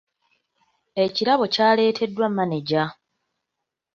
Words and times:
Ekirabo 1.03 1.45
kyaleeteddwa 1.53 2.27
maneja. 2.37 2.83